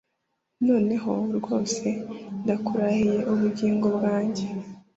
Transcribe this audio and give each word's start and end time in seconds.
noneho, 0.67 1.13
rwose, 1.37 1.87
ndakurahiye 2.43 3.17
ubugingo 3.31 3.87
bwanjye 3.97 4.45